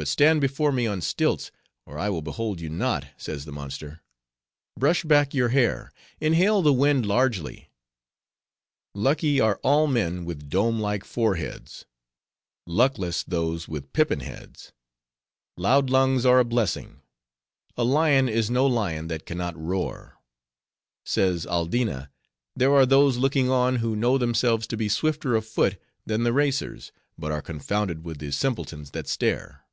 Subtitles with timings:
[0.00, 1.50] But stand before me on stilts,
[1.84, 4.00] or I will behold you not, says the monster;
[4.78, 5.90] brush back your hair;
[6.20, 7.72] inhale the wind largely;
[8.94, 11.84] lucky are all men with dome like foreheads;
[12.64, 14.70] luckless those with pippin heads;
[15.56, 17.00] loud lungs are a blessing;
[17.76, 20.16] a lion is no lion that can not roar.'
[21.04, 22.08] Says Aldina,
[22.54, 25.76] 'There are those looking on, who know themselves to be swifter of foot
[26.06, 29.64] than the racers, but are confounded with the simpletons that stare.